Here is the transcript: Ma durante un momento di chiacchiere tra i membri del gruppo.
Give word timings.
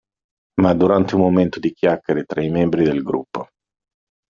Ma 0.63 0.73
durante 0.73 1.13
un 1.13 1.21
momento 1.21 1.59
di 1.59 1.71
chiacchiere 1.73 2.23
tra 2.23 2.41
i 2.41 2.49
membri 2.49 2.83
del 2.83 3.03
gruppo. 3.03 3.49